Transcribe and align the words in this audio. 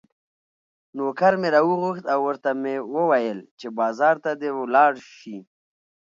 نوکر 0.95 1.33
مې 1.41 1.49
راوغوښت 1.55 2.05
او 2.13 2.19
ورته 2.27 2.49
مې 2.61 2.75
وویل 2.95 3.39
چې 3.59 3.67
بازار 3.79 4.15
ته 4.23 4.29
دې 4.41 4.49
ولاړ 4.59 4.91
شي. 5.17 5.37